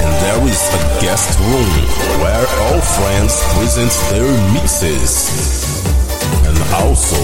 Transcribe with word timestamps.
And 0.00 0.10
there 0.24 0.40
is 0.48 0.62
a 0.72 0.82
guest 1.00 1.38
room 1.40 1.72
where 2.22 2.46
all 2.64 2.80
friends 2.80 3.34
present 3.54 3.92
their 4.10 4.30
mixes. 4.54 5.84
And 6.46 6.56
also, 6.80 7.20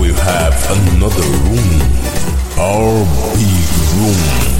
we 0.00 0.12
have 0.12 0.54
another 0.76 1.28
room, 1.48 1.80
our 2.58 3.04
big 3.34 3.68
room. 3.96 4.52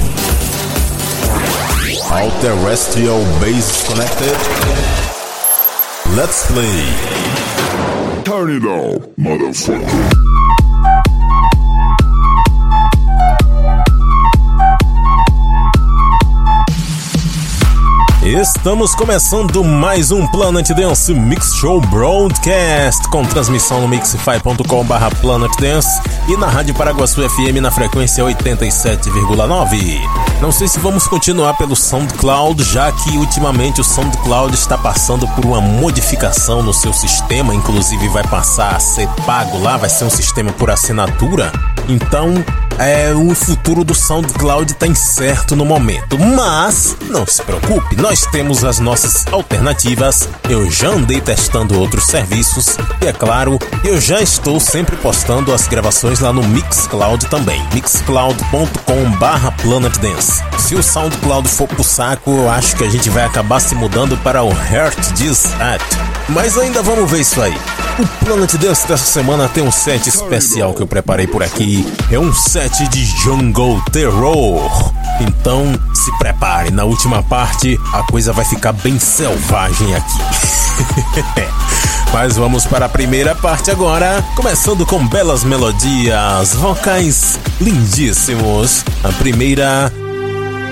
All 2.11 2.31
terrestrial 2.41 3.21
base 3.39 3.87
connected. 3.87 4.37
Let's 6.15 6.45
play. 6.51 6.83
Turn 8.23 8.49
it 8.51 8.65
on, 8.65 8.99
motherfucker. 9.17 10.32
Estamos 18.25 18.95
começando 18.95 19.61
mais 19.65 20.09
um 20.09 20.25
Planet 20.25 20.69
Dance 20.69 21.13
Mix 21.13 21.55
Show 21.55 21.81
Broadcast 21.81 23.09
com 23.09 23.21
transmissão 23.25 23.81
no 23.81 23.87
mixify.com/barra 23.89 25.11
Planet 25.19 25.51
Dance 25.59 26.01
e 26.29 26.37
na 26.37 26.47
Rádio 26.47 26.73
Paraguaçu 26.73 27.21
FM 27.29 27.59
na 27.61 27.69
frequência 27.69 28.23
87,9. 28.23 29.99
Não 30.39 30.53
sei 30.53 30.69
se 30.69 30.79
vamos 30.79 31.05
continuar 31.05 31.57
pelo 31.57 31.75
SoundCloud, 31.75 32.63
já 32.63 32.93
que 32.93 33.17
ultimamente 33.17 33.81
o 33.81 33.83
SoundCloud 33.83 34.55
está 34.55 34.77
passando 34.77 35.27
por 35.27 35.45
uma 35.45 35.59
modificação 35.59 36.63
no 36.63 36.73
seu 36.73 36.93
sistema, 36.93 37.53
inclusive 37.53 38.07
vai 38.07 38.23
passar 38.23 38.73
a 38.73 38.79
ser 38.79 39.09
pago 39.25 39.61
lá, 39.61 39.75
vai 39.75 39.89
ser 39.89 40.05
um 40.05 40.09
sistema 40.09 40.53
por 40.53 40.71
assinatura. 40.71 41.51
Então, 41.87 42.33
é, 42.79 43.13
o 43.13 43.35
futuro 43.35 43.83
do 43.83 43.93
SoundCloud 43.93 44.71
está 44.71 44.87
incerto 44.87 45.55
no 45.55 45.63
momento. 45.65 46.17
Mas 46.17 46.95
não 47.09 47.23
se 47.25 47.41
preocupe, 47.41 47.95
nós 47.95 48.25
temos 48.27 48.63
as 48.63 48.79
nossas 48.79 49.25
alternativas. 49.31 50.29
Eu 50.49 50.71
já 50.71 50.89
andei 50.89 51.19
testando 51.21 51.79
outros 51.79 52.05
serviços 52.05 52.77
e 53.01 53.07
é 53.07 53.13
claro, 53.13 53.57
eu 53.83 54.01
já 54.01 54.21
estou 54.21 54.59
sempre 54.59 54.95
postando 54.97 55.51
as 55.53 55.67
gravações 55.67 56.19
lá 56.19 56.33
no 56.33 56.43
Mixcloud 56.43 57.25
também. 57.27 57.61
mixcloud.com/planetdance. 57.73 60.43
Se 60.57 60.75
o 60.75 60.83
SoundCloud 60.83 61.47
for 61.47 61.67
pro 61.67 61.83
saco, 61.83 62.31
eu 62.31 62.49
acho 62.49 62.75
que 62.75 62.83
a 62.83 62.89
gente 62.89 63.09
vai 63.09 63.23
acabar 63.25 63.59
se 63.59 63.75
mudando 63.75 64.17
para 64.17 64.43
o 64.43 64.49
Heart 64.49 65.13
This. 65.17 65.43
Mas 66.29 66.57
ainda 66.57 66.81
vamos 66.81 67.09
ver 67.09 67.21
isso 67.21 67.41
aí. 67.41 67.55
O 67.99 68.07
Planet 68.25 68.51
Dance 68.55 68.87
dessa 68.87 69.05
semana 69.05 69.47
tem 69.47 69.63
um 69.63 69.71
set 69.71 70.09
especial 70.09 70.73
que 70.73 70.81
eu 70.81 70.87
preparei 70.87 71.27
por 71.27 71.43
aqui. 71.43 71.72
É 72.11 72.19
um 72.19 72.33
set 72.33 72.87
de 72.89 73.05
Jungle 73.05 73.81
Terror. 73.91 74.93
Então 75.21 75.73
se 75.93 76.11
prepare, 76.17 76.71
na 76.71 76.83
última 76.83 77.23
parte 77.23 77.79
a 77.93 78.03
coisa 78.03 78.33
vai 78.33 78.45
ficar 78.45 78.73
bem 78.73 78.99
selvagem 78.99 79.95
aqui. 79.95 80.19
Mas 82.13 82.35
vamos 82.35 82.65
para 82.65 82.85
a 82.85 82.89
primeira 82.89 83.33
parte 83.33 83.71
agora, 83.71 84.23
começando 84.35 84.85
com 84.85 85.07
belas 85.07 85.43
melodias, 85.43 86.53
vocais 86.53 87.39
lindíssimos. 87.59 88.85
A 89.03 89.11
primeira 89.13 89.91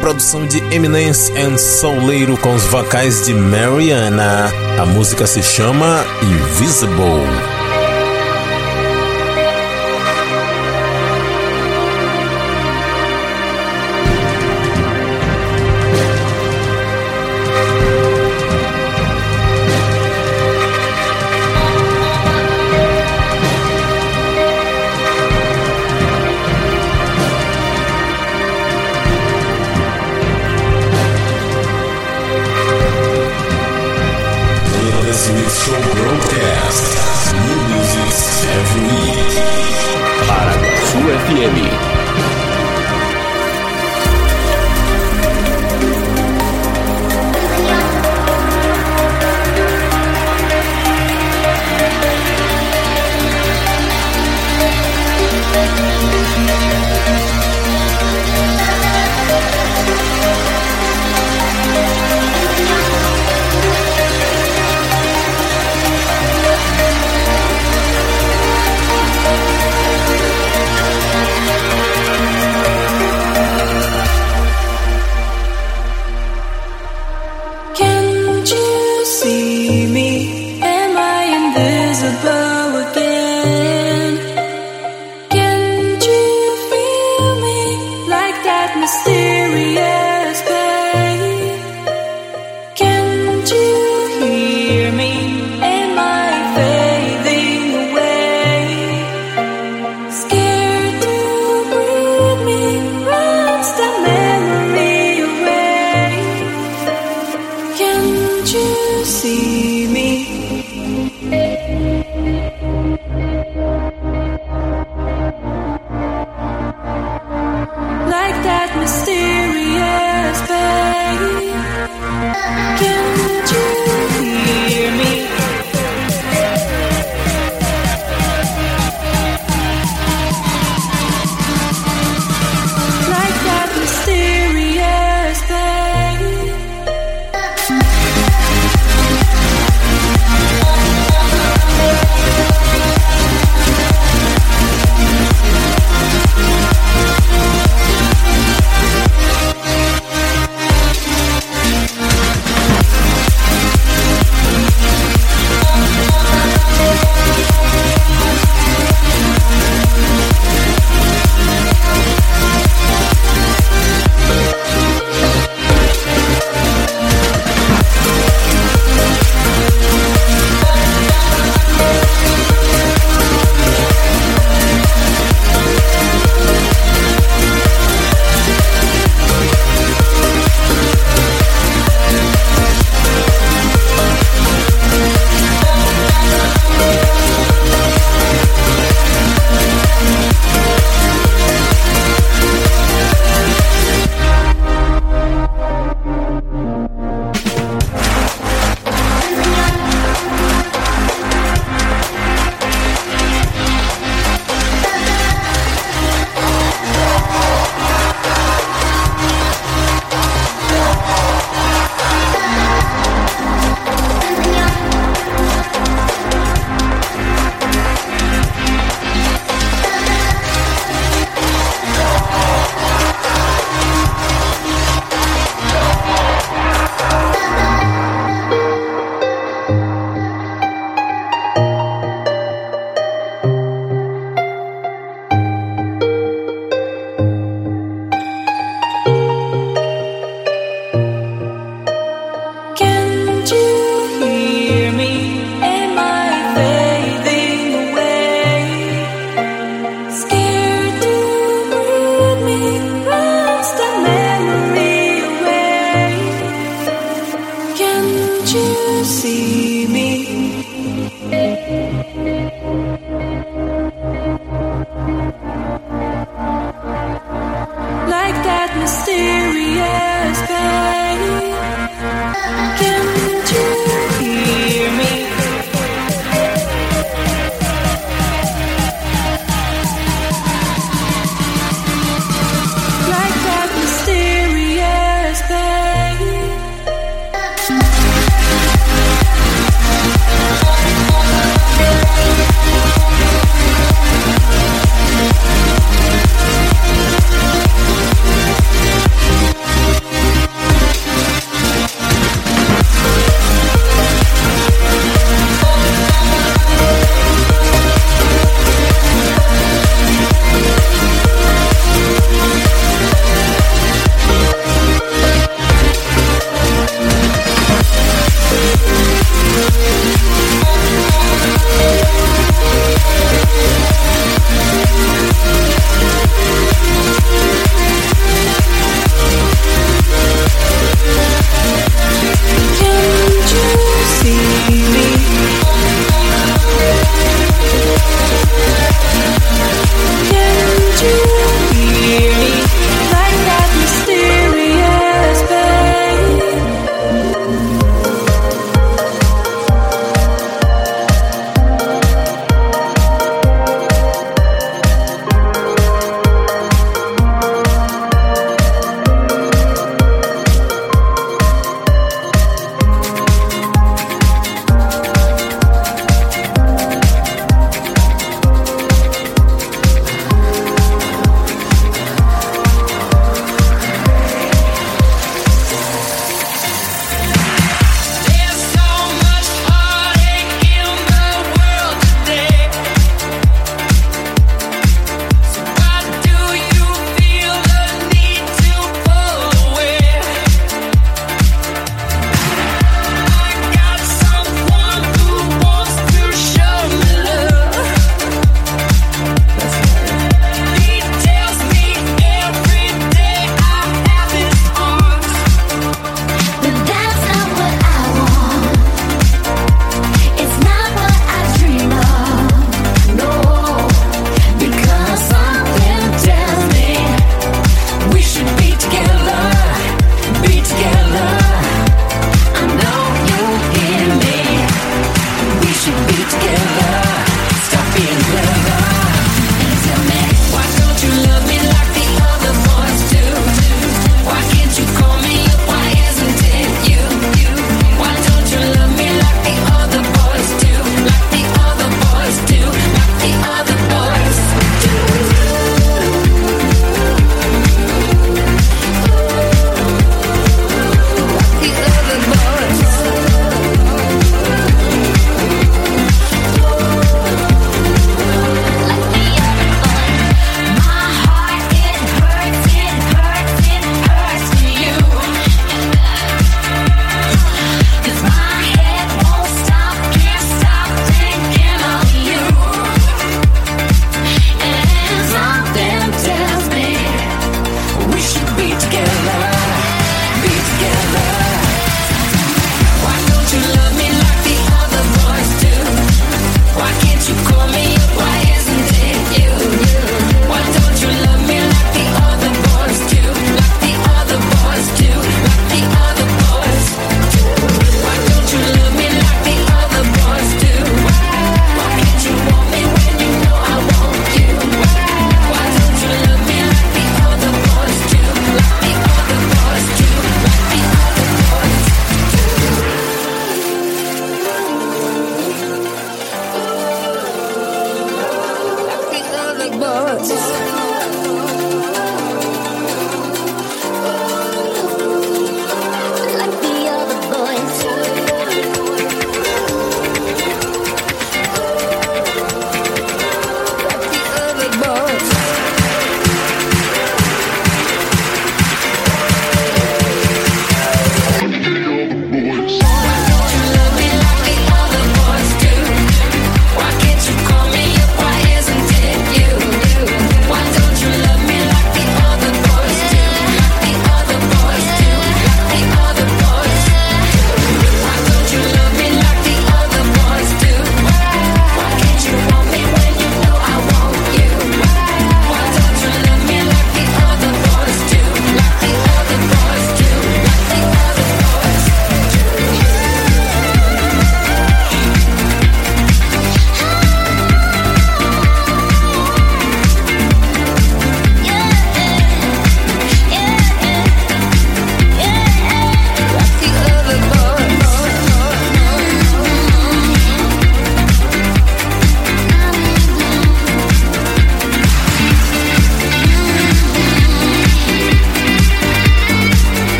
produção 0.00 0.46
de 0.46 0.58
Eminence 0.74 1.32
and 1.36 1.56
Souleiro 1.56 2.36
com 2.38 2.54
os 2.54 2.64
vocais 2.64 3.24
de 3.24 3.34
Mariana. 3.34 4.50
A 4.80 4.86
música 4.86 5.26
se 5.26 5.42
chama 5.42 6.04
Invisible. 6.22 7.59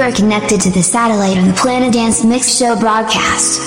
You 0.00 0.06
are 0.06 0.12
connected 0.12 0.62
to 0.62 0.70
the 0.70 0.82
satellite 0.82 1.36
on 1.36 1.48
the 1.48 1.52
Planet 1.52 1.92
Dance 1.92 2.24
Mix 2.24 2.56
Show 2.56 2.74
broadcast. 2.74 3.60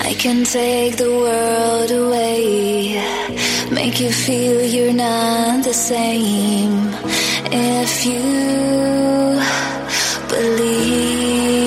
I 0.00 0.14
can 0.18 0.42
take 0.42 0.96
the 0.96 1.10
world 1.10 1.90
away, 1.90 2.94
make 3.70 4.00
you 4.00 4.10
feel 4.10 4.64
you're 4.64 4.94
not 4.94 5.64
the 5.64 5.74
same. 5.74 6.94
If 7.52 8.06
you 8.06 8.22
believe, 10.30 11.58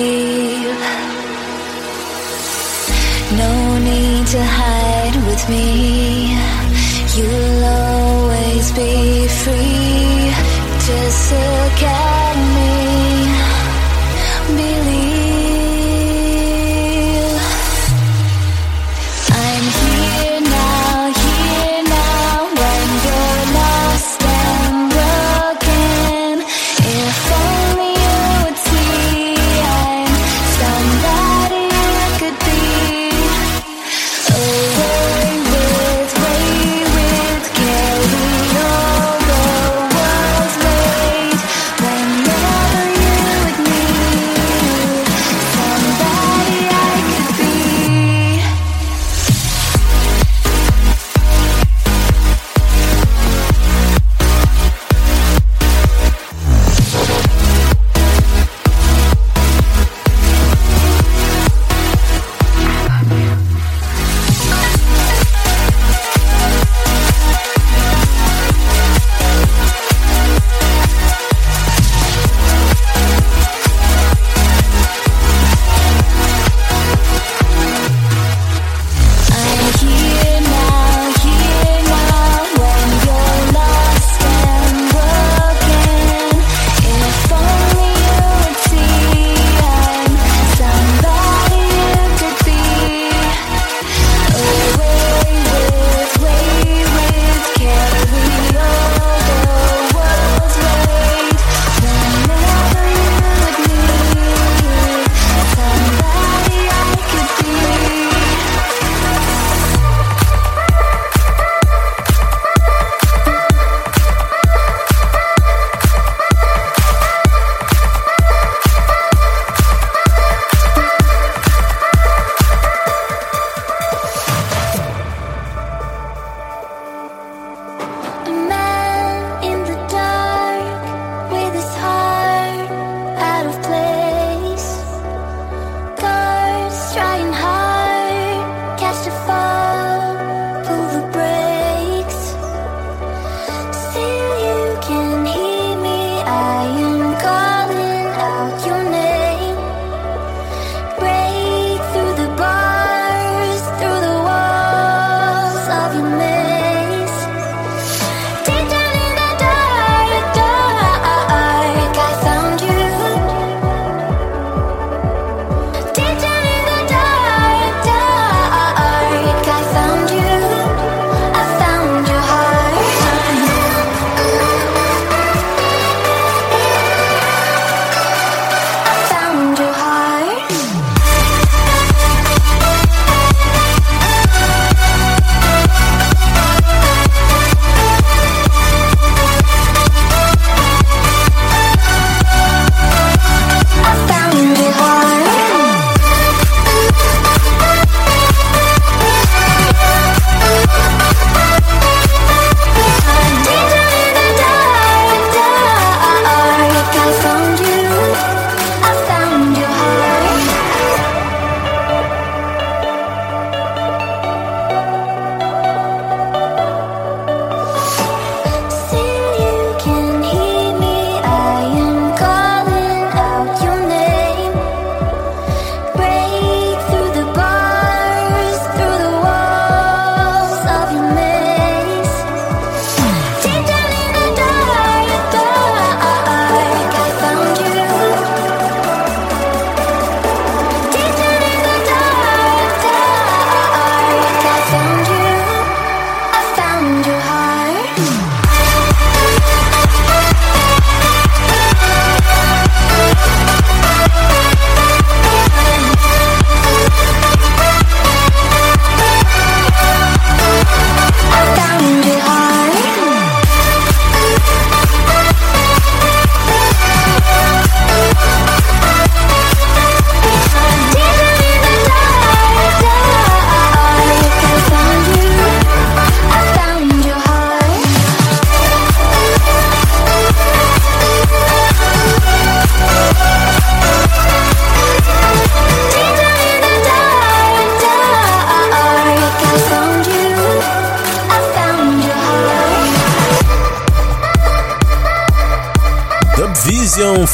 no 3.38 3.78
need 3.78 4.26
to 4.26 4.42
hide 4.42 5.14
with 5.28 5.48
me 5.48 6.11
see 8.82 9.11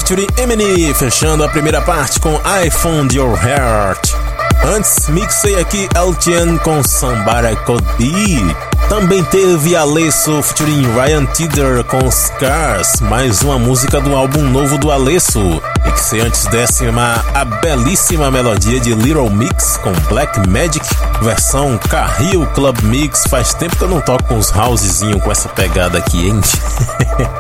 featuring 0.09 0.27
Eminem, 0.39 0.95
fechando 0.95 1.45
a 1.45 1.49
primeira 1.51 1.83
parte 1.83 2.19
com 2.19 2.33
I 2.37 2.71
Found 2.71 3.15
Your 3.15 3.39
Heart. 3.39 4.15
Antes, 4.65 5.07
mixei 5.09 5.61
aqui 5.61 5.87
LTN 5.95 6.59
com 6.61 6.83
Somebody 6.83 7.55
Could. 7.67 7.85
Também 8.89 9.23
teve 9.25 9.77
Alesso 9.77 10.43
featuring 10.43 10.91
Ryan 10.95 11.27
Tidder 11.27 11.85
com 11.85 12.11
Scars, 12.11 13.03
mais 13.03 13.43
uma 13.43 13.59
música 13.59 14.01
do 14.01 14.17
álbum 14.17 14.45
novo 14.45 14.79
do 14.79 14.91
Alesso. 14.91 15.61
Mixei 15.85 16.23
antes 16.23 16.47
décima 16.47 17.23
a 17.35 17.45
belíssima 17.45 18.31
melodia 18.31 18.81
de 18.81 18.95
Little 18.95 19.29
Mix 19.29 19.77
com 19.77 19.93
Black 20.09 20.41
Magic, 20.49 20.87
versão 21.21 21.77
Carril 21.77 22.47
Club 22.55 22.81
Mix. 22.85 23.25
Faz 23.29 23.53
tempo 23.53 23.77
que 23.77 23.85
eu 23.85 23.89
não 23.89 24.01
toco 24.01 24.33
uns 24.33 24.51
housezinho 24.57 25.21
com 25.21 25.31
essa 25.31 25.51
pegada 25.51 25.99
aqui, 25.99 26.29
hein? 26.29 26.41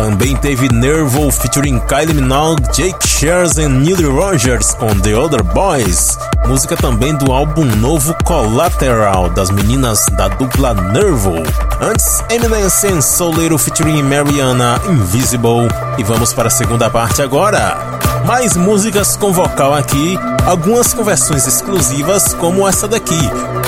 Também 0.00 0.34
teve 0.34 0.66
Nervo 0.70 1.30
featuring 1.30 1.78
Kylie 1.80 2.14
Minogue, 2.14 2.62
Jake 2.72 3.06
Shears 3.06 3.58
e 3.58 3.68
Neil 3.68 4.10
Rogers 4.10 4.72
com 4.72 4.88
The 4.98 5.14
Other 5.14 5.42
Boys. 5.42 6.16
Música 6.48 6.74
também 6.74 7.14
do 7.14 7.30
álbum 7.30 7.66
novo 7.66 8.16
Collateral 8.24 9.28
das 9.28 9.50
meninas 9.50 10.06
da 10.12 10.28
dupla 10.28 10.72
Nervo. 10.72 11.34
Antes, 11.82 12.24
Eminence 12.30 12.86
and 12.86 13.02
Soleiro 13.02 13.58
featuring 13.58 14.02
Mariana 14.02 14.80
Invisible. 14.88 15.68
E 15.98 16.02
vamos 16.02 16.32
para 16.32 16.48
a 16.48 16.50
segunda 16.50 16.88
parte 16.88 17.20
agora. 17.20 17.76
Mais 18.24 18.56
músicas 18.56 19.16
com 19.16 19.34
vocal 19.34 19.74
aqui, 19.74 20.18
algumas 20.46 20.94
conversões 20.94 21.46
exclusivas 21.46 22.32
como 22.32 22.66
essa 22.66 22.88
daqui. 22.88 23.20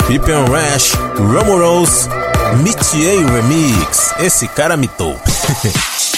Pippen 0.07 0.45
Rash, 0.51 0.93
Romorous, 1.15 2.09
Mitier 2.57 3.23
Remix. 3.23 4.15
Esse 4.17 4.47
cara 4.47 4.75
mitou. 4.75 5.15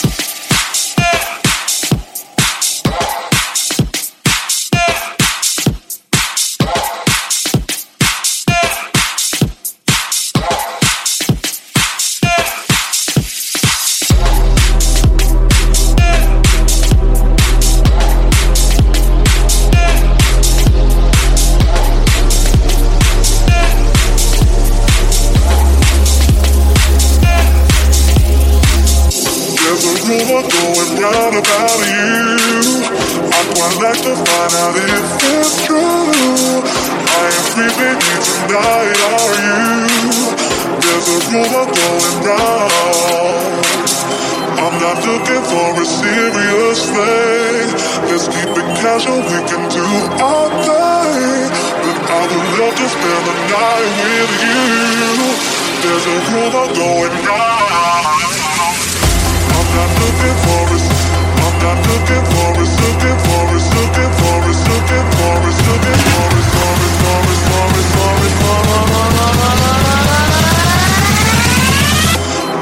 were 30.35 30.49
going 30.51 30.91
round 30.99 31.35
about 31.39 31.79
you. 31.79 32.83
I'd 33.23 33.47
quite 33.55 33.77
like 33.79 34.01
to 34.03 34.13
find 34.19 34.51
out 34.59 34.75
if 34.75 35.07
it's 35.31 35.63
true. 35.63 35.79
I 35.79 37.23
am 37.39 37.45
free, 37.55 37.71
baby, 37.79 38.11
tonight. 38.19 38.99
Are 39.15 39.31
you? 39.39 39.63
There's 40.83 41.07
a 41.07 41.19
rumor 41.31 41.67
going 41.71 42.15
round. 42.27 43.63
I'm 44.59 44.75
not 44.83 44.99
looking 45.07 45.43
for 45.47 45.71
a 45.71 45.85
serious 45.87 46.79
thing. 46.83 47.67
Let's 48.11 48.27
keep 48.27 48.51
it 48.59 48.67
casual. 48.83 49.23
We 49.31 49.39
can 49.47 49.63
do 49.71 49.87
our 50.19 50.51
thing. 50.67 51.47
But 51.79 51.97
I 52.11 52.21
would 52.27 52.49
love 52.59 52.75
to 52.75 52.87
spend 52.91 53.23
the 53.23 53.35
night 53.55 53.91
with 54.03 54.33
you. 54.43 55.31
There's 55.79 56.05
a 56.11 56.17
rumor 56.27 56.67
going 56.75 57.15
round. 57.23 58.44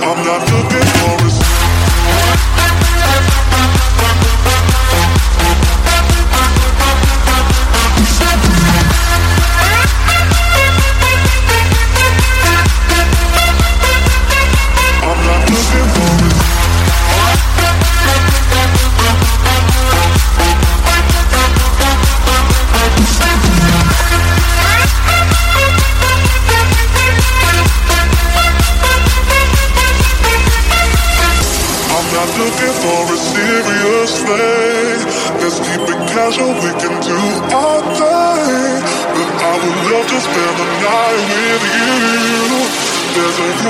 I'm 0.05 0.23
not 0.25 0.51
looking 0.51 0.92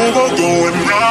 overgoing 0.03 0.73
now. 0.85 1.02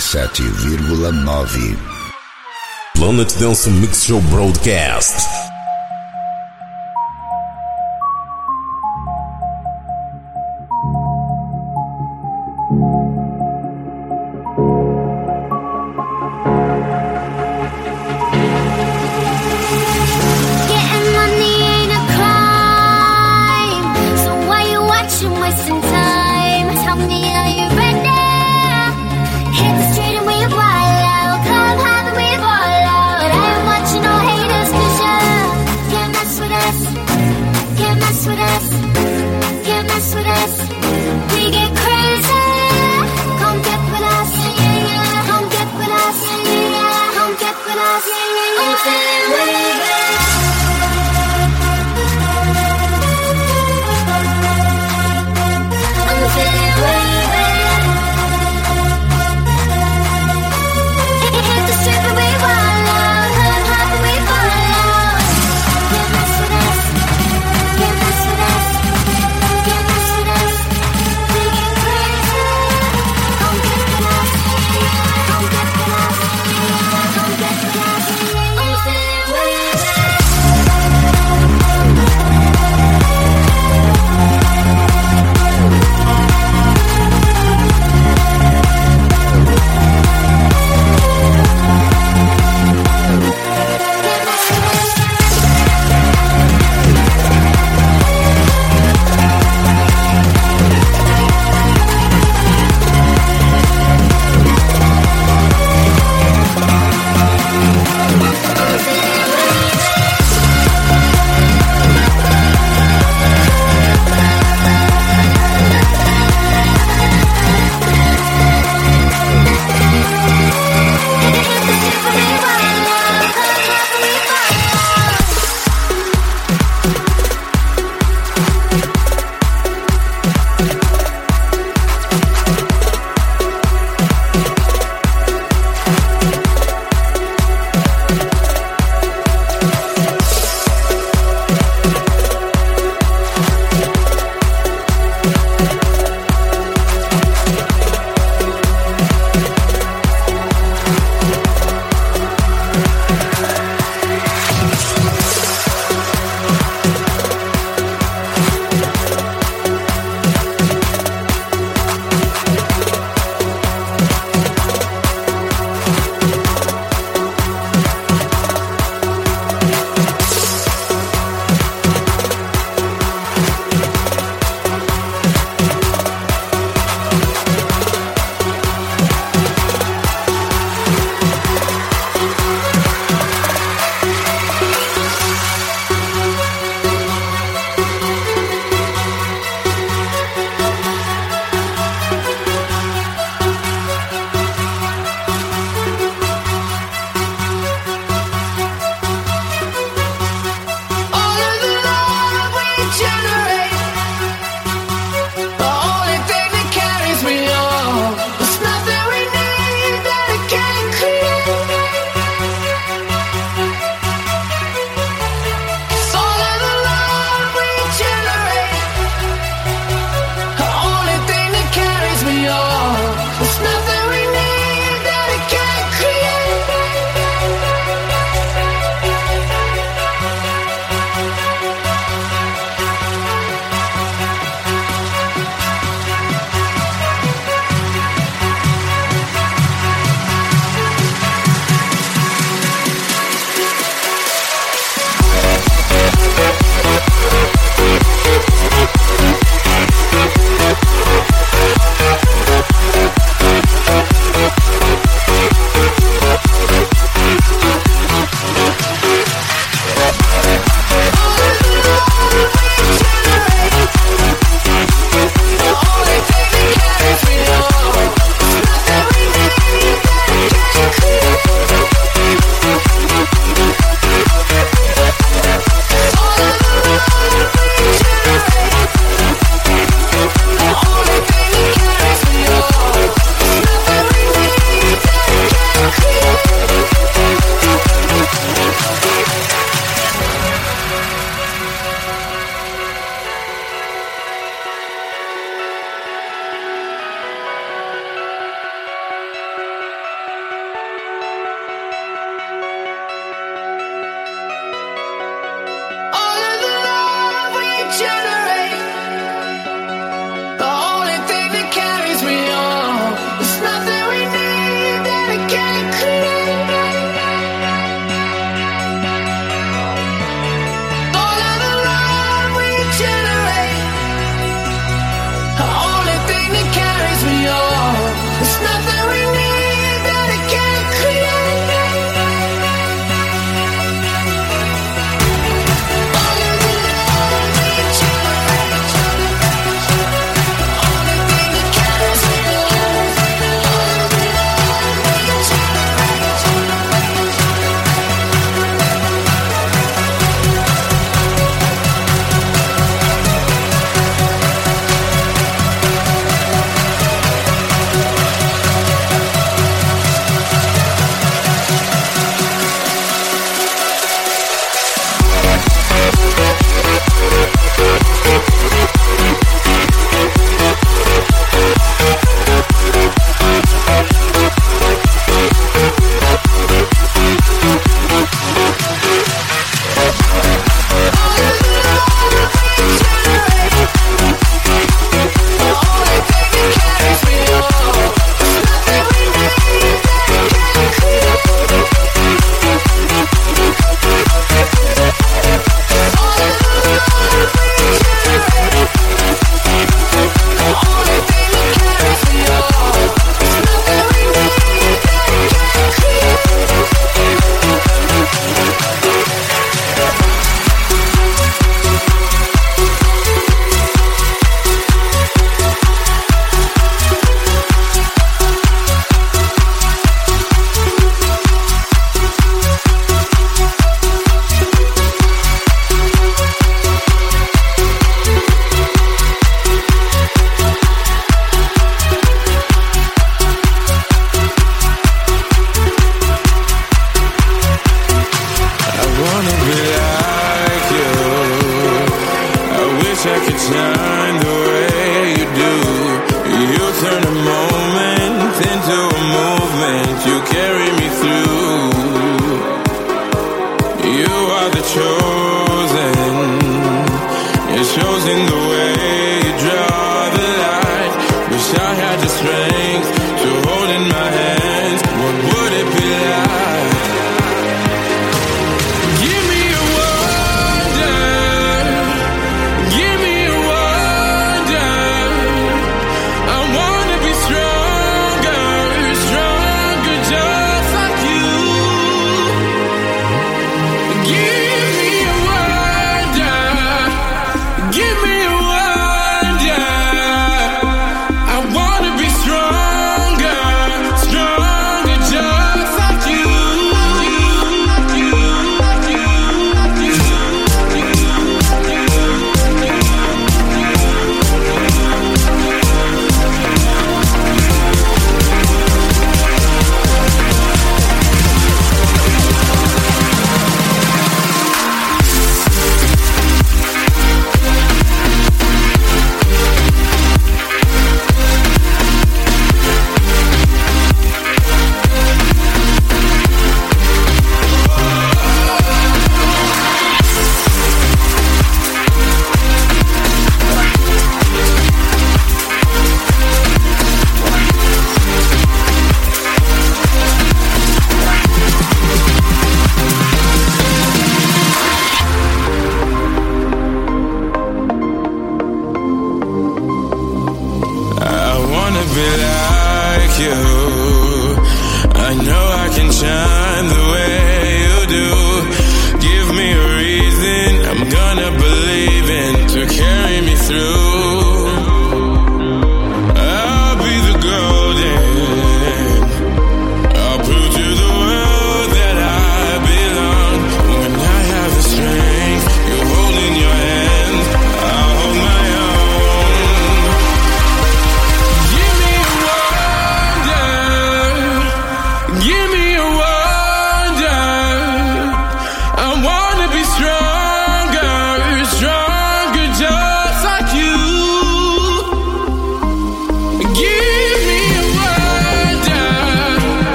87,9. 0.00 1.76
Planet 2.94 3.36
Dance 3.38 3.68
Mix 3.68 4.04
Show 4.04 4.20
Broadcast. 4.30 5.39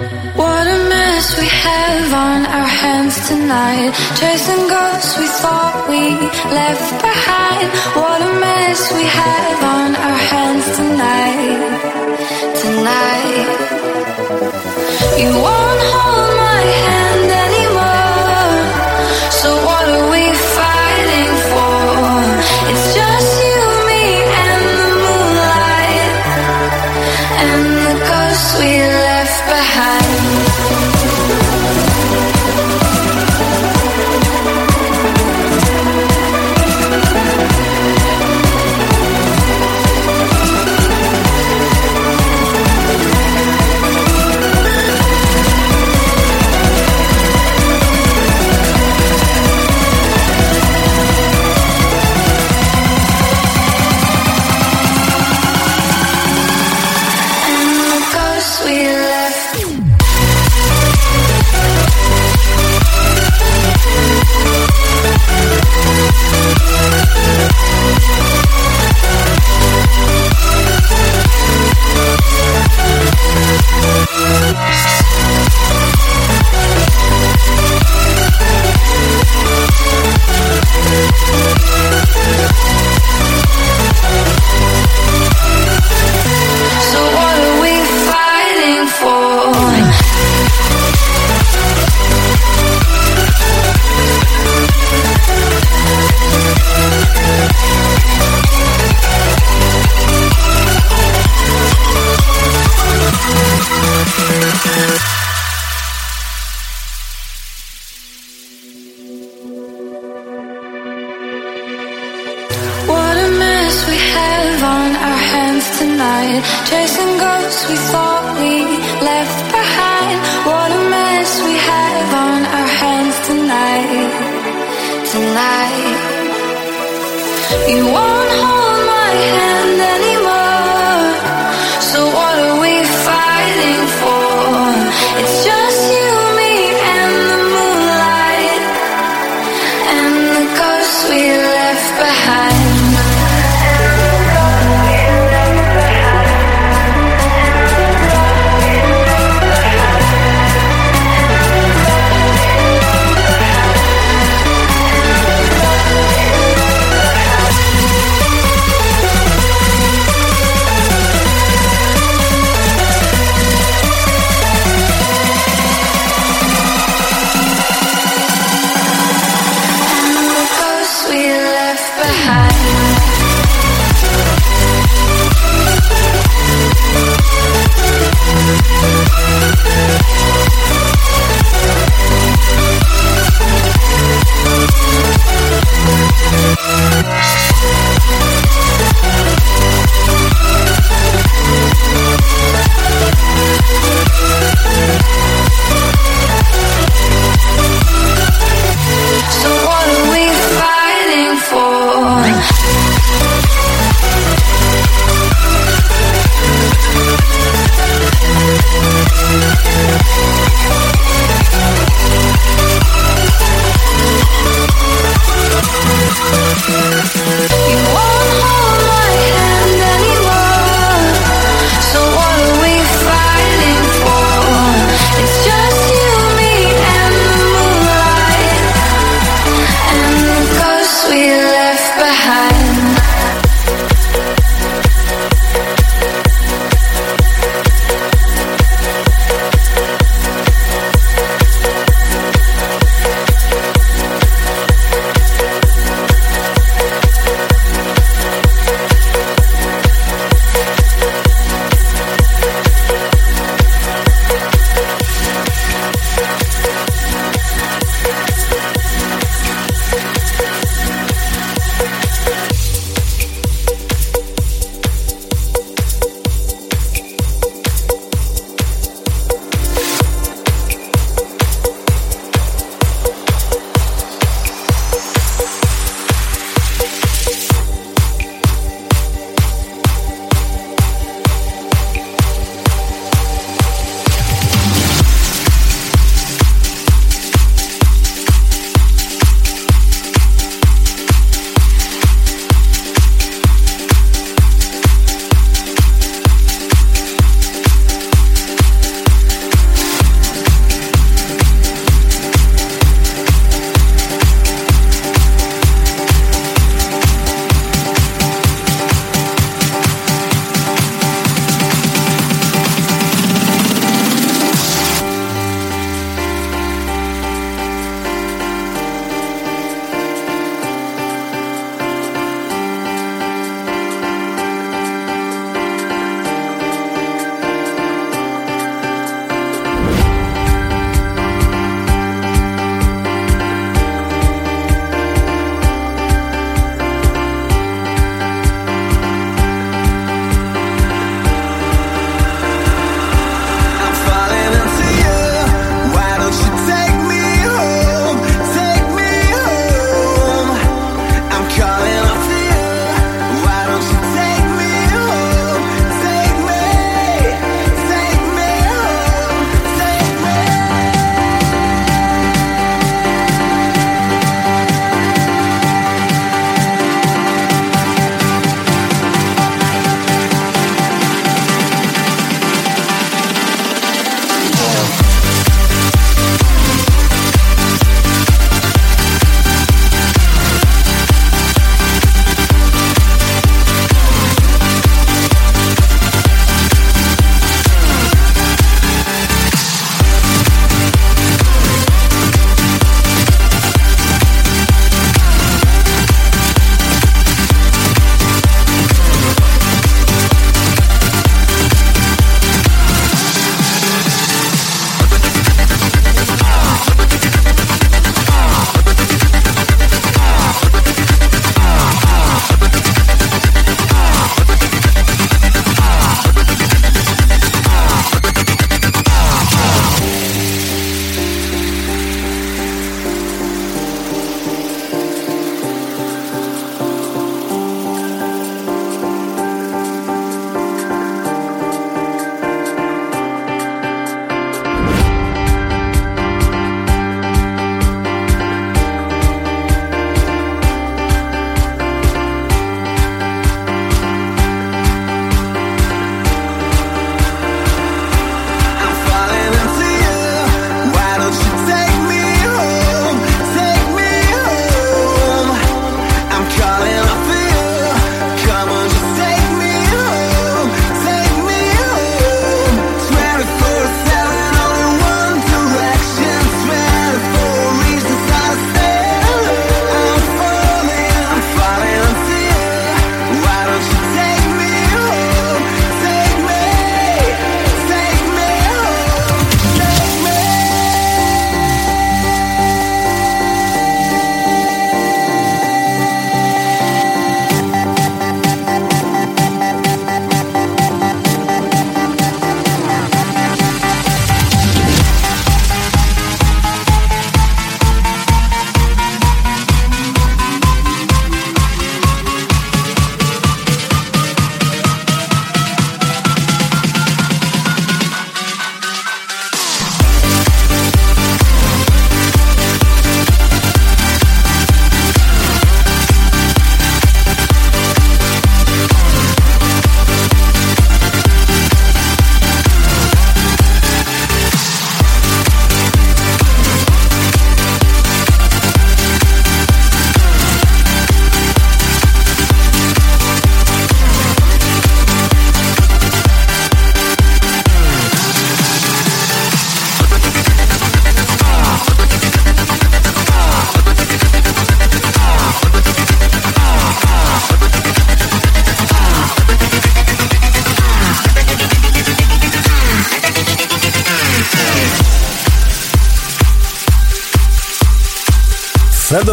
What 0.00 0.66
a 0.66 0.88
mess 0.88 1.36
we 1.38 1.44
have 1.44 2.14
on 2.14 2.46
our 2.46 2.64
hands 2.64 3.28
tonight. 3.28 3.92
Chasing 4.16 4.66
ghosts 4.66 5.18
we 5.18 5.26
thought 5.26 5.84
we 5.90 6.16
left 6.48 6.88
behind. 7.04 7.68
What 8.00 8.22
a 8.22 8.32
mess 8.40 8.80
we 8.96 9.04
have 9.04 9.62
on 9.62 9.90
our 9.96 10.20
hands 10.32 10.64
tonight. 10.80 11.60
Tonight. 12.64 13.48
You 15.20 15.32
won't 15.36 15.82
hold 15.92 16.32
my 16.48 16.62
hand 16.80 17.28
anymore. 17.44 18.56
So 19.36 19.48
what 19.68 19.84
are 19.84 20.08
we 20.16 20.24
fighting 20.32 21.32
for? 21.52 21.76
It's 22.72 22.86
just 22.96 23.30
you, 23.44 23.62
me, 23.90 24.04
and 24.48 24.64
the 24.80 24.90
moonlight. 25.04 26.12
And 27.44 27.64
the 27.84 27.96
ghosts 28.08 28.50
we 28.56 28.70
left 28.80 29.19
behind. 29.46 30.99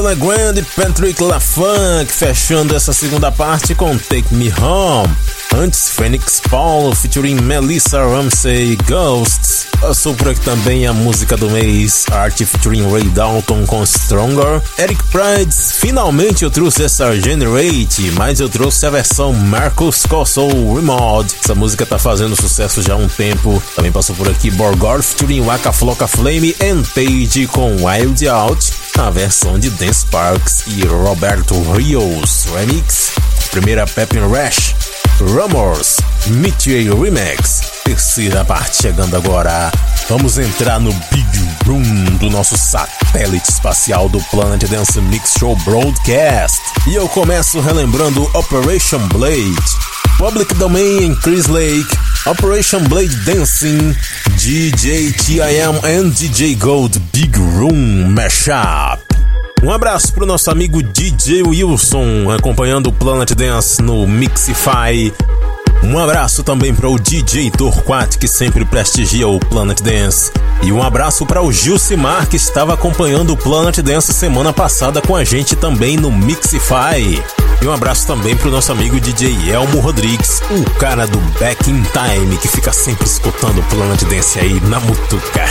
Fred 0.07 0.21
LeGrand 0.21 0.57
e 0.57 0.63
Patrick 0.63 1.21
LaFunk 1.21 2.09
fechando 2.09 2.73
essa 2.73 2.93
segunda 2.93 3.29
parte 3.29 3.75
com 3.75 3.97
Take 3.97 4.33
Me 4.33 4.53
Home. 4.61 5.13
Antes, 5.53 5.89
Phoenix 5.89 6.41
Paul 6.49 6.95
featuring 6.95 7.35
Melissa 7.41 7.99
Ramsey 7.99 8.77
Ghosts. 8.87 9.67
Passou 9.81 10.13
por 10.13 10.29
aqui 10.29 10.39
também 10.41 10.87
a 10.87 10.93
música 10.93 11.35
do 11.35 11.49
mês, 11.49 12.05
Art 12.11 12.37
featuring 12.37 12.89
Ray 12.89 13.03
Dalton 13.09 13.65
com 13.65 13.85
Stronger. 13.85 14.61
Eric 14.77 15.03
Prides, 15.05 15.73
finalmente 15.73 16.43
eu 16.43 16.51
trouxe 16.51 16.83
essa 16.83 17.13
Generate, 17.19 18.11
mas 18.11 18.39
eu 18.39 18.47
trouxe 18.47 18.85
a 18.85 18.89
versão 18.89 19.33
Marcus 19.33 20.05
Cosso 20.05 20.47
Remod. 20.73 21.33
Essa 21.43 21.55
música 21.55 21.85
tá 21.85 21.99
fazendo 21.99 22.35
sucesso 22.35 22.81
já 22.81 22.93
há 22.93 22.97
um 22.97 23.09
tempo. 23.09 23.61
Também 23.75 23.91
passou 23.91 24.15
por 24.15 24.29
aqui 24.29 24.49
Borgor 24.51 25.01
featuring 25.01 25.41
Waka 25.41 25.73
Flocka 25.73 26.07
Flame 26.07 26.55
and 26.61 26.83
Page 26.93 27.47
com 27.47 27.75
Wild 27.85 28.27
Out. 28.27 28.76
A 28.97 29.09
versão 29.11 29.59
de 29.59 29.69
Dance 29.69 30.01
Sparks 30.01 30.63
e 30.67 30.85
Roberto 30.85 31.53
Rios 31.73 32.47
Remix. 32.53 33.11
Primeira 33.51 33.85
Pepin 33.85 34.19
Rush. 34.19 34.75
Rumors, 35.19 35.97
Meteor 36.27 37.01
Remix, 37.01 37.61
terceira 37.83 38.45
parte 38.45 38.83
chegando 38.83 39.15
agora. 39.15 39.71
Vamos 40.07 40.37
entrar 40.37 40.79
no 40.79 40.93
Big 41.11 41.27
Room 41.65 41.81
do 42.19 42.29
nosso 42.29 42.55
satélite 42.55 43.49
espacial 43.49 44.07
do 44.09 44.19
Planet 44.29 44.63
Dance 44.69 45.01
Mix 45.01 45.33
Show 45.39 45.55
Broadcast. 45.65 46.59
E 46.85 46.93
eu 46.93 47.09
começo 47.09 47.59
relembrando 47.59 48.29
Operation 48.35 48.99
Blade, 49.07 49.55
Public 50.19 50.53
Domain 50.55 51.05
em 51.05 51.15
Chris 51.15 51.47
Lake, 51.47 51.97
Operation 52.27 52.81
Blade 52.83 53.15
Dancing, 53.25 53.95
DJ 54.35 55.11
TIM 55.13 55.77
and 55.83 56.09
DJ 56.09 56.55
Gold 56.55 56.99
Big 57.11 57.35
Room 57.37 58.13
Mashup. 58.13 58.86
Um 59.63 59.71
abraço 59.71 60.13
pro 60.13 60.25
nosso 60.25 60.51
amigo 60.51 60.83
DJ 60.83 61.43
Wilson, 61.43 62.29
acompanhando 62.31 62.87
o 62.87 62.93
Planet 62.93 63.31
Dance 63.31 63.81
no 63.81 64.05
Mixify. 64.07 65.11
Um 65.83 65.97
abraço 65.97 66.43
também 66.43 66.73
para 66.73 66.89
o 66.89 66.99
DJ 66.99 67.49
Torquat, 67.51 68.17
que 68.17 68.27
sempre 68.27 68.63
prestigia 68.65 69.27
o 69.27 69.39
Planet 69.39 69.81
Dance. 69.81 70.31
E 70.61 70.71
um 70.71 70.81
abraço 70.81 71.25
para 71.25 71.41
o 71.41 71.51
Gilcimar, 71.51 72.27
que 72.27 72.35
estava 72.35 72.73
acompanhando 72.73 73.33
o 73.33 73.37
Planet 73.37 73.79
Dance 73.79 74.13
semana 74.13 74.53
passada 74.53 75.01
com 75.01 75.15
a 75.15 75.23
gente 75.23 75.55
também 75.55 75.97
no 75.97 76.11
Mixify. 76.11 77.21
E 77.61 77.67
um 77.67 77.71
abraço 77.71 78.05
também 78.05 78.35
para 78.35 78.49
o 78.49 78.51
nosso 78.51 78.71
amigo 78.71 78.99
DJ 78.99 79.51
Elmo 79.51 79.79
Rodrigues, 79.79 80.41
o 80.51 80.69
cara 80.79 81.07
do 81.07 81.17
Back 81.39 81.69
in 81.69 81.81
Time, 81.81 82.37
que 82.37 82.47
fica 82.47 82.71
sempre 82.71 83.05
escutando 83.07 83.59
o 83.59 83.63
Planet 83.63 84.03
Dance 84.03 84.39
aí 84.39 84.59
na 84.61 84.79
mutuca. 84.79 85.45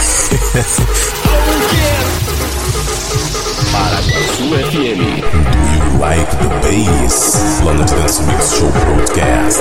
Paraguaçu 3.72 4.44
FM. 4.70 5.00
Do 5.00 5.60
you 5.72 5.98
like 5.98 6.30
the 6.38 6.48
bass? 6.62 7.60
Planet 7.60 7.88
Dance 7.88 8.22
Mix 8.26 8.58
Show 8.58 8.70
Broadcast. 8.70 9.60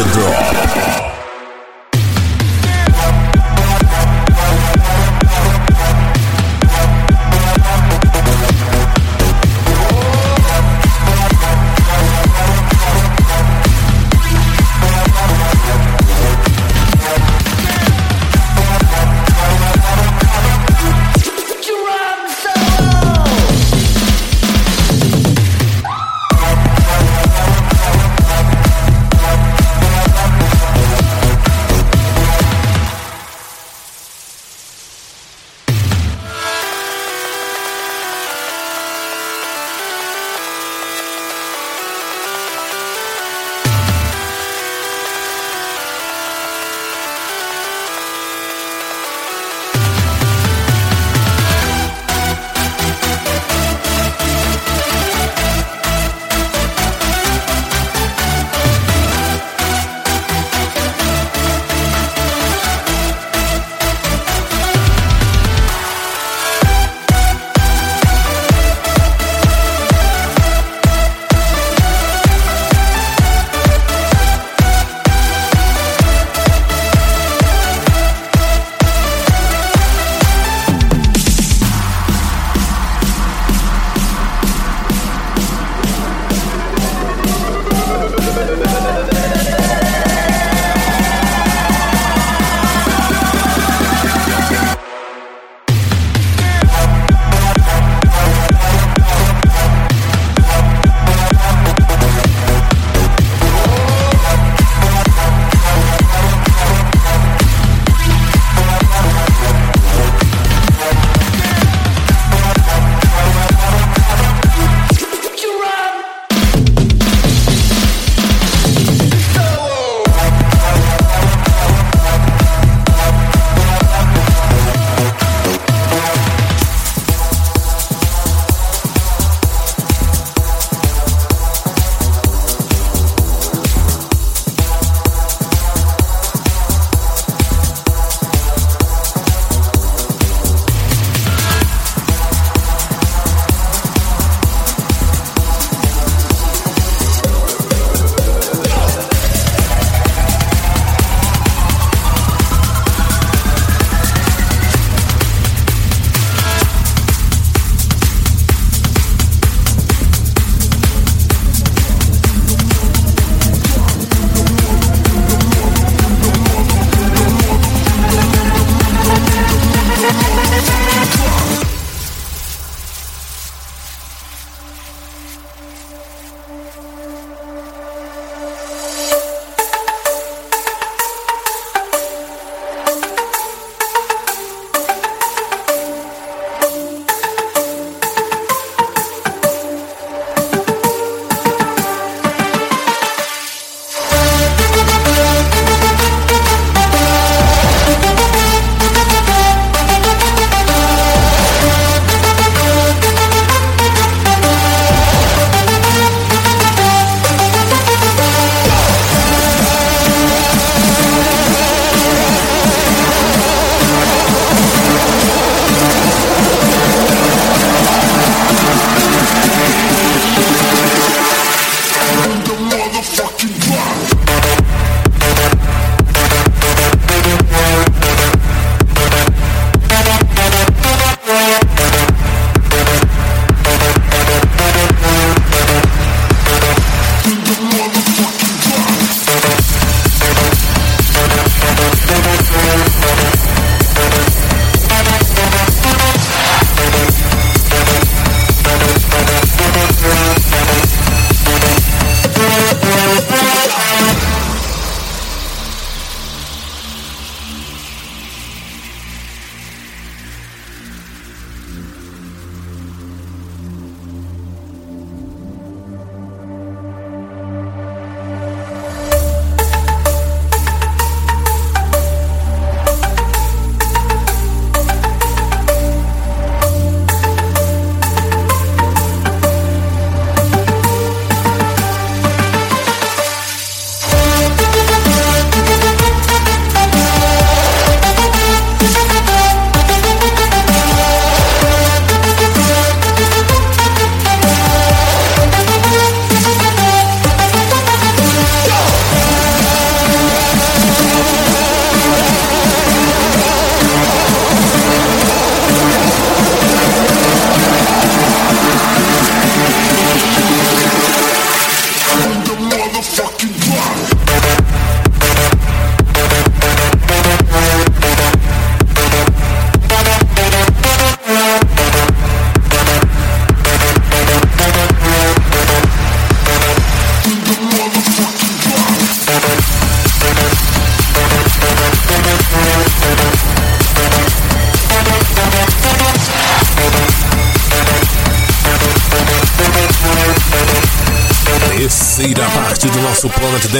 The 0.00 0.12
drop. 0.12 0.39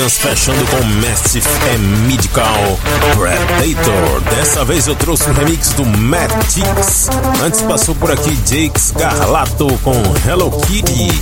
Fechando 0.09 0.64
com 0.66 0.82
Massive 1.06 1.47
and 1.74 2.06
Medical 2.06 2.78
Predator. 3.14 4.20
Dessa 4.35 4.64
vez 4.64 4.86
eu 4.86 4.97
trouxe 4.97 5.28
um 5.28 5.32
remix 5.35 5.74
do 5.74 5.85
Matt 5.85 6.31
Tix. 6.48 7.10
Antes 7.44 7.60
passou 7.60 7.94
por 7.94 8.10
aqui 8.10 8.35
Jakes 8.47 8.93
Garlato 8.93 9.66
com 9.85 9.93
Hello 10.27 10.51
Kitty. 10.62 11.12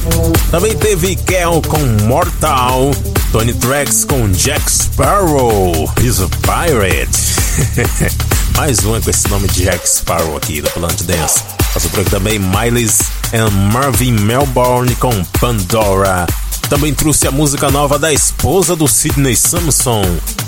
Também 0.52 0.76
teve 0.76 1.16
Kel 1.16 1.60
com 1.66 1.78
Mortal. 2.06 2.92
Tony 3.32 3.52
Trax 3.52 4.05
com 4.05 4.30
Jack 4.30 4.70
Sparrow. 4.70 5.92
He's 6.00 6.20
a 6.20 6.28
pirate. 6.42 7.10
Mais 8.56 8.78
uma 8.84 9.00
com 9.00 9.10
esse 9.10 9.28
nome 9.28 9.48
de 9.48 9.64
Jack 9.64 9.88
Sparrow 9.88 10.36
aqui 10.36 10.62
do 10.62 10.70
Planet 10.70 11.02
Dance. 11.02 11.42
Passou 11.74 11.90
por 11.90 12.00
aqui 12.00 12.10
também 12.10 12.38
Miles 12.38 13.00
and 13.34 13.50
Marvin 13.72 14.12
Melbourne 14.12 14.94
com 14.96 15.24
Pandora. 15.40 16.26
Também 16.68 16.92
trouxe 16.92 17.26
a 17.26 17.30
música 17.30 17.70
nova 17.70 17.98
da 17.98 18.12
esposa 18.39 18.77
do 18.77 18.86
Sidney 18.86 19.35
Samson, 19.35 20.02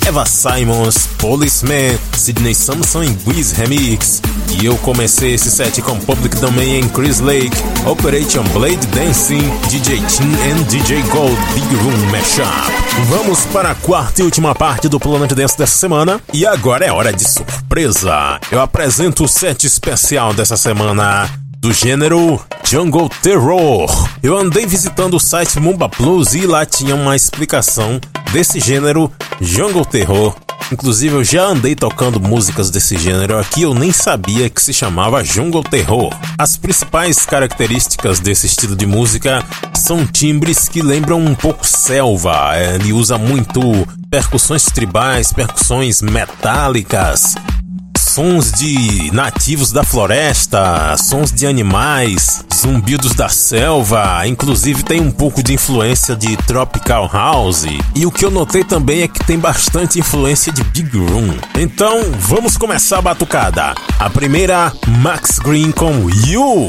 Eva 0.07 0.25
Simons, 0.25 1.09
Policeman, 1.19 1.99
Sidney 2.17 2.55
Samson 2.55 3.03
em 3.03 3.19
Wiz 3.27 3.51
Remix. 3.51 4.23
E 4.49 4.65
eu 4.65 4.77
comecei 4.79 5.35
esse 5.35 5.51
set 5.51 5.83
com 5.83 5.99
Public 5.99 6.37
Domain 6.37 6.79
em 6.79 6.89
Chris 6.89 7.19
Lake, 7.19 7.51
Operation 7.85 8.45
Blade 8.53 8.87
Dancing, 8.95 9.43
DJ 9.69 9.97
Tim 10.07 10.31
and 10.49 10.63
DJ 10.69 11.03
Gold 11.11 11.37
Big 11.53 11.75
Room 11.75 12.11
Mashup. 12.13 12.73
Vamos 13.09 13.45
para 13.47 13.73
a 13.73 13.75
quarta 13.75 14.23
e 14.23 14.25
última 14.25 14.55
parte 14.55 14.89
do 14.89 15.01
Planet 15.01 15.33
Dance 15.33 15.59
dessa 15.59 15.77
semana. 15.77 16.21
E 16.33 16.47
agora 16.47 16.87
é 16.87 16.93
hora 16.93 17.13
de 17.13 17.29
surpresa. 17.29 18.39
Eu 18.53 18.61
apresento 18.61 19.25
o 19.25 19.29
set 19.29 19.67
especial 19.67 20.33
dessa 20.33 20.57
semana 20.57 21.29
do 21.59 21.73
gênero 21.73 22.41
Jungle 22.71 23.09
Terror. 23.21 23.91
Eu 24.23 24.39
andei 24.39 24.65
visitando 24.65 25.15
o 25.15 25.19
site 25.19 25.59
Mumba 25.59 25.89
Blues 25.89 26.35
e 26.35 26.47
lá 26.47 26.65
tinha 26.65 26.95
uma 26.95 27.17
explicação 27.17 28.01
desse 28.33 28.61
gênero 28.61 29.11
Jungle 29.41 29.85
Terror. 29.85 30.37
Inclusive 30.71 31.17
eu 31.17 31.25
já 31.25 31.47
andei 31.47 31.75
tocando 31.75 32.21
músicas 32.21 32.71
desse 32.71 32.97
gênero 32.97 33.37
aqui, 33.37 33.63
eu 33.63 33.75
nem 33.75 33.91
sabia 33.91 34.49
que 34.49 34.63
se 34.63 34.73
chamava 34.73 35.25
Jungle 35.25 35.65
Terror. 35.65 36.15
As 36.39 36.57
principais 36.57 37.27
características 37.27 38.21
desse 38.21 38.47
estilo 38.47 38.77
de 38.77 38.87
música 38.87 39.45
são 39.75 40.07
timbres 40.07 40.69
que 40.69 40.81
lembram 40.81 41.19
um 41.19 41.35
pouco 41.35 41.67
selva. 41.67 42.53
É, 42.55 42.77
Ele 42.77 42.93
usa 42.93 43.19
muito 43.19 43.61
percussões 44.09 44.67
tribais, 44.67 45.33
percussões 45.33 46.01
metálicas, 46.01 47.35
sons 48.21 48.53
de 48.53 49.11
nativos 49.15 49.73
da 49.73 49.83
floresta, 49.83 50.95
sons 50.99 51.33
de 51.33 51.47
animais, 51.47 52.45
zumbidos 52.55 53.15
da 53.15 53.31
selva, 53.31 54.27
inclusive 54.27 54.83
tem 54.83 55.01
um 55.01 55.11
pouco 55.11 55.43
de 55.43 55.55
influência 55.55 56.15
de 56.15 56.37
Tropical 56.37 57.09
House. 57.11 57.65
E 57.95 58.05
o 58.05 58.11
que 58.11 58.23
eu 58.23 58.31
notei 58.31 58.63
também 58.63 59.01
é 59.01 59.09
que 59.09 59.25
tem 59.25 59.39
bastante 59.39 59.99
influência 59.99 60.53
de 60.53 60.63
Big 60.65 60.99
Room. 60.99 61.35
Então, 61.59 62.13
vamos 62.19 62.59
começar 62.59 62.99
a 62.99 63.03
batucada. 63.03 63.75
A 63.99 64.11
primeira, 64.11 64.71
Max 64.87 65.39
Green 65.39 65.73
com 65.73 66.11
You. 66.27 66.69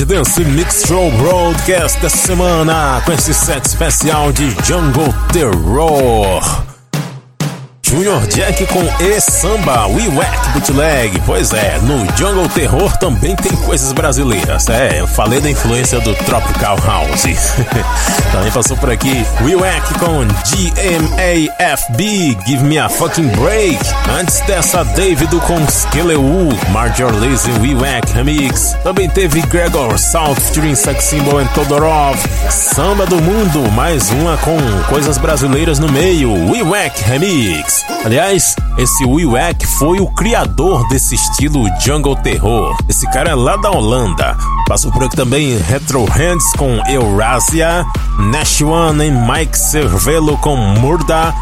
De 0.00 0.06
Dance 0.06 0.42
Mix 0.42 0.84
Show 0.86 1.10
Broadcast 1.18 2.00
dessa 2.00 2.16
semana 2.16 3.02
com 3.04 3.12
esse 3.12 3.34
set 3.34 3.66
especial 3.66 4.32
de 4.32 4.48
Jungle 4.64 5.12
Terror. 5.30 6.59
Junior 8.00 8.26
Jack 8.28 8.66
com 8.68 8.82
E-Samba, 9.04 9.86
We 9.88 10.08
Whack 10.08 10.48
Bootleg. 10.54 11.20
Pois 11.26 11.52
é, 11.52 11.78
no 11.82 11.98
Jungle 12.16 12.48
Terror 12.48 12.96
também 12.96 13.36
tem 13.36 13.54
coisas 13.56 13.92
brasileiras. 13.92 14.70
É, 14.70 15.00
eu 15.00 15.06
falei 15.06 15.38
da 15.38 15.50
influência 15.50 16.00
do 16.00 16.14
Tropical 16.14 16.78
House. 16.78 17.24
também 18.32 18.50
passou 18.52 18.74
por 18.78 18.90
aqui 18.90 19.22
We 19.42 19.54
Whack 19.54 19.92
com 19.98 20.24
GMAFB, 20.48 22.38
Give 22.46 22.64
Me 22.64 22.78
a 22.78 22.88
Fucking 22.88 23.28
Break. 23.36 23.78
Antes 24.18 24.40
dessa, 24.46 24.82
David 24.82 25.36
com 25.40 25.62
Skeleu, 25.66 26.48
Major 26.70 27.12
Lazy 27.14 27.50
We 27.60 27.74
Whack 27.74 28.14
Remix. 28.14 28.74
Também 28.82 29.10
teve 29.10 29.42
Gregor 29.42 29.98
South 29.98 30.36
featuring 30.36 30.74
Sex 30.74 31.04
Symbol 31.04 31.40
and 31.40 31.48
Todorov. 31.48 32.16
Samba 32.48 33.04
do 33.04 33.20
Mundo, 33.20 33.70
mais 33.72 34.08
uma 34.08 34.38
com 34.38 34.56
coisas 34.88 35.18
brasileiras 35.18 35.78
no 35.78 35.92
meio. 35.92 36.32
We 36.50 36.62
Whack 36.62 37.02
Remix. 37.02 37.89
Aliás, 38.02 38.56
esse 38.78 39.04
Wiwack 39.04 39.66
foi 39.66 40.00
o 40.00 40.06
criador 40.06 40.88
desse 40.88 41.14
estilo 41.14 41.66
jungle 41.80 42.16
terror. 42.16 42.74
Esse 42.88 43.06
cara 43.10 43.30
é 43.30 43.34
lá 43.34 43.56
da 43.56 43.70
Holanda. 43.70 44.36
Passou 44.66 44.90
por 44.90 45.04
aqui 45.04 45.14
também 45.14 45.58
Retro 45.58 46.04
Hands 46.06 46.52
com 46.56 46.80
Eurasia, 46.88 47.84
Nash 48.18 48.62
One 48.62 49.04
e 49.04 49.10
Mike 49.10 49.58
Cervelo 49.58 50.38
com 50.38 50.56
Murda, 50.56 51.34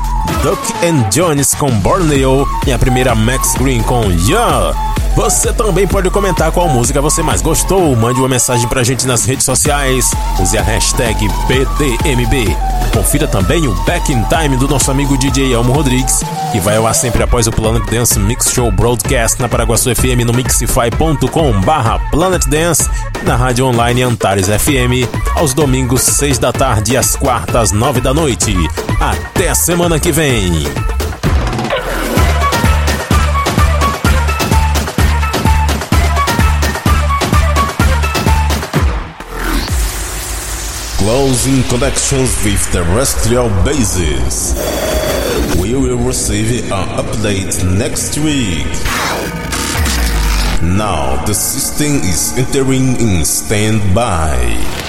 Duck 0.43 0.61
and 0.85 1.09
Jones 1.11 1.55
com 1.55 1.71
Borneo 1.71 2.45
e 2.67 2.73
a 2.73 2.79
primeira 2.79 3.15
Max 3.15 3.55
Green 3.55 3.81
com 3.83 4.03
Yeah. 4.27 4.75
Você 5.19 5.53
também 5.53 5.85
pode 5.85 6.09
comentar 6.11 6.53
qual 6.53 6.69
música 6.69 7.01
você 7.01 7.25
mais 7.25 7.43
gostou. 7.43 7.97
Mande 7.97 8.21
uma 8.21 8.29
mensagem 8.29 8.69
pra 8.69 8.85
gente 8.85 9.05
nas 9.05 9.25
redes 9.25 9.45
sociais. 9.45 10.13
Use 10.41 10.57
a 10.57 10.63
hashtag 10.63 11.29
PDMB. 11.49 12.57
Confira 12.93 13.27
também 13.27 13.67
o 13.67 13.75
Back 13.83 14.13
in 14.13 14.23
Time 14.25 14.57
do 14.57 14.69
nosso 14.69 14.93
amigo 14.93 15.19
DJ 15.19 15.53
Elmo 15.53 15.73
Rodrigues, 15.73 16.23
que 16.53 16.61
vai 16.61 16.77
ao 16.77 16.87
ar 16.87 16.95
sempre 16.95 17.23
após 17.23 17.47
o 17.47 17.53
Planet 17.53 17.85
Dance 17.91 18.19
Mix 18.19 18.51
Show 18.53 18.71
Broadcast 18.73 19.41
na 19.41 19.49
Paraguaçu 19.49 19.95
FM 19.95 20.25
no 20.27 20.33
mixify.com 20.33 21.61
barra 21.61 21.99
Planet 22.11 22.45
Dance 22.47 22.89
e 23.21 23.25
na 23.25 23.37
rádio 23.37 23.67
online 23.67 24.03
Antares 24.03 24.47
FM 24.47 25.07
aos 25.35 25.53
domingos 25.53 26.03
6 26.03 26.39
da 26.39 26.53
tarde 26.53 26.95
e 26.95 26.97
às 26.97 27.17
quartas 27.17 27.73
9 27.73 28.01
da 28.01 28.15
noite. 28.15 28.55
Até 29.01 29.55
semana 29.55 30.01
que 30.01 30.11
vem. 30.11 30.65
Closing 40.99 41.63
connections 41.65 42.43
with 42.45 42.59
terrestrial 42.73 43.49
bases. 43.65 44.55
We 45.61 45.75
will 45.75 45.99
receive 45.99 46.71
an 46.73 46.89
update 46.97 47.63
next 47.79 48.19
week. 48.19 48.67
Now 50.63 51.25
the 51.25 51.35
system 51.35 51.97
is 52.03 52.35
entering 52.37 53.01
in 53.01 53.25
standby. 53.25 54.88